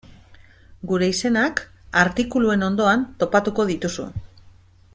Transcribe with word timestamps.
Gure 0.91 1.09
izenak 1.11 1.61
artikuluen 2.03 2.65
ondoan 2.69 3.05
topatuko 3.25 3.67
dituzu. 3.73 4.09